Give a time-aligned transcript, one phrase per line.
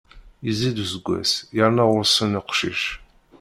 [0.45, 2.81] Yezzi-d useggas, yerna ɣur-sen uqcic.